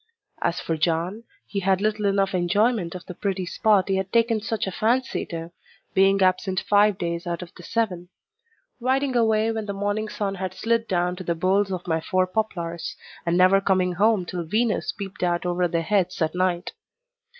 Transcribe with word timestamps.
As 0.41 0.59
for 0.59 0.77
John, 0.77 1.25
he 1.45 1.59
had 1.59 1.79
little 1.79 2.07
enough 2.07 2.33
enjoyment 2.33 2.95
of 2.95 3.05
the 3.05 3.13
pretty 3.13 3.45
spot 3.45 3.87
he 3.87 3.97
had 3.97 4.11
taken 4.11 4.41
such 4.41 4.65
a 4.65 4.71
fancy 4.71 5.27
to, 5.27 5.51
being 5.93 6.23
absent 6.23 6.59
five 6.61 6.97
days 6.97 7.27
out 7.27 7.43
of 7.43 7.53
the 7.53 7.61
seven; 7.61 8.09
riding 8.79 9.15
away 9.15 9.51
when 9.51 9.67
the 9.67 9.73
morning 9.73 10.09
sun 10.09 10.33
had 10.33 10.55
slid 10.55 10.87
down 10.87 11.15
to 11.17 11.23
the 11.23 11.35
boles 11.35 11.71
of 11.71 11.85
my 11.85 12.01
four 12.01 12.25
poplars, 12.25 12.95
and 13.27 13.37
never 13.37 13.61
coming 13.61 13.93
home 13.93 14.25
till 14.25 14.43
Venus 14.43 14.91
peeped 14.91 15.21
out 15.21 15.45
over 15.45 15.67
their 15.67 15.83
heads 15.83 16.19
at 16.19 16.33
night. 16.33 16.71